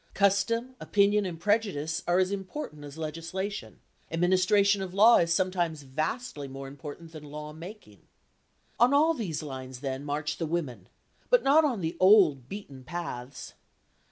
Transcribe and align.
Custom, 0.15 0.73
opinion 0.79 1.27
and 1.27 1.39
prejudice 1.39 2.01
are 2.07 2.17
as 2.17 2.31
important 2.31 2.83
as 2.83 2.97
legislation; 2.97 3.81
administration 4.09 4.81
of 4.81 4.95
law 4.95 5.17
is 5.17 5.31
sometimes 5.31 5.83
vastly 5.83 6.47
more 6.47 6.67
important 6.67 7.11
than 7.11 7.23
law 7.23 7.53
making. 7.53 8.01
On 8.79 8.95
all 8.95 9.13
these 9.13 9.43
lines, 9.43 9.81
then, 9.81 10.03
march 10.03 10.37
the 10.37 10.47
women, 10.47 10.89
but 11.29 11.43
not 11.43 11.63
on 11.63 11.81
the 11.81 11.97
old 11.99 12.49
beaten 12.49 12.83
paths. 12.83 13.53